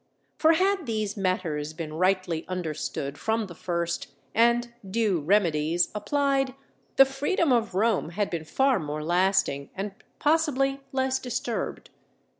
[0.35, 6.55] For had these matters been rightly understood from the first, and due remedies applied,
[6.95, 11.91] the freedom of Rome had been far more lasting, and, possibly, less disturbed.